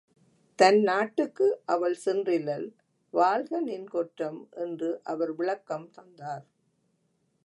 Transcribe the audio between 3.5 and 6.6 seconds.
நின் கொற்றம் என்று அவர் விளக்கம் தந்தார்.